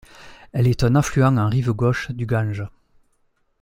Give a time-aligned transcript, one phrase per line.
[0.51, 2.65] Elle est un affluent en rive gauche du Gange.